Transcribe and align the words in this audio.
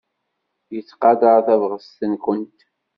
Yettqadar 0.73 1.37
tabɣest-nwent. 1.45 2.59